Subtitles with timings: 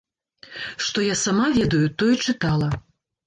[0.85, 2.71] Што я сама ведаю, тое чытала.